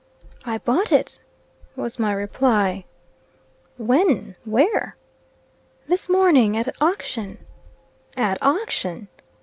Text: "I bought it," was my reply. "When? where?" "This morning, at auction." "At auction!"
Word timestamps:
"I 0.45 0.57
bought 0.57 0.91
it," 0.91 1.19
was 1.75 1.99
my 1.99 2.11
reply. 2.11 2.85
"When? 3.77 4.35
where?" 4.45 4.95
"This 5.87 6.09
morning, 6.09 6.57
at 6.57 6.75
auction." 6.81 7.37
"At 8.17 8.39
auction!" 8.41 9.09